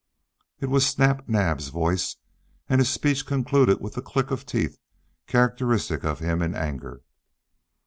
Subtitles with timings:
[0.59, 2.15] It was Snap Naab's voice,
[2.67, 4.79] and his speech concluded with the click of teeth
[5.27, 7.03] characteristic of him in anger.